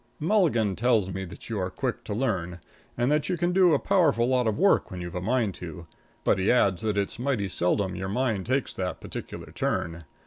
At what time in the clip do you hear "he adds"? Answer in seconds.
6.39-6.81